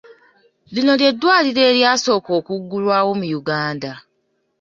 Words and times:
Lino 0.73 0.93
lye 0.99 1.11
dddwaliro 1.13 1.61
eryasooka 1.71 2.29
okuggulwawo 2.39 3.11
mu 3.19 3.25
Uganda? 3.39 3.91